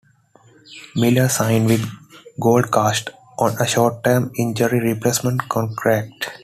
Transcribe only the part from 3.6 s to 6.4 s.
a short-term injury replacement contract.